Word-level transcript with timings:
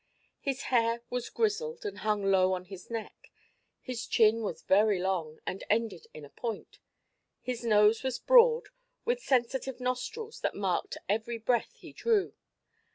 His 0.39 0.63
hair 0.73 1.03
was 1.11 1.29
grizzled 1.29 1.85
and 1.85 1.99
hung 1.99 2.23
low 2.23 2.53
on 2.53 2.65
his 2.65 2.89
neck; 2.89 3.29
his 3.79 4.07
chin 4.07 4.41
was 4.41 4.63
very 4.63 4.97
long 4.97 5.39
and 5.45 5.63
ended 5.69 6.07
in 6.11 6.25
a 6.25 6.29
point; 6.31 6.79
his 7.39 7.63
nose 7.63 8.01
was 8.01 8.17
broad, 8.17 8.69
with 9.05 9.19
sensitive 9.19 9.79
nostrils 9.79 10.39
that 10.39 10.55
marked 10.55 10.97
every 11.07 11.37
breath 11.37 11.73
he 11.75 11.93
drew. 11.93 12.33